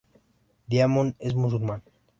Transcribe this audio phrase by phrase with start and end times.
[0.67, 1.83] Diamond es musulmán.